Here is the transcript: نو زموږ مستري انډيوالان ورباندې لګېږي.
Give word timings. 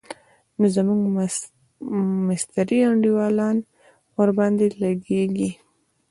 نو 0.59 0.65
زموږ 0.75 0.99
مستري 2.27 2.79
انډيوالان 2.89 3.57
ورباندې 4.17 4.67
لګېږي. 4.81 5.49